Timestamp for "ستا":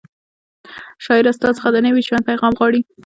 1.37-1.49